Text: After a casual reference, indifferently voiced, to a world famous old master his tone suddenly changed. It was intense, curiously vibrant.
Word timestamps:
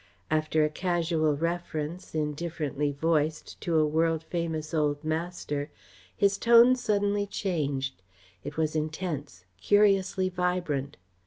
After 0.31 0.65
a 0.65 0.69
casual 0.71 1.37
reference, 1.37 2.15
indifferently 2.15 2.91
voiced, 2.91 3.61
to 3.61 3.77
a 3.77 3.85
world 3.85 4.23
famous 4.23 4.73
old 4.73 5.03
master 5.03 5.69
his 6.17 6.39
tone 6.39 6.75
suddenly 6.75 7.27
changed. 7.27 8.01
It 8.43 8.57
was 8.57 8.75
intense, 8.75 9.45
curiously 9.57 10.27
vibrant. 10.27 10.97